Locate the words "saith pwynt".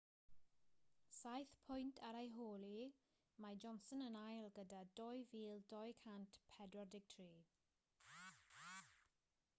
1.15-1.99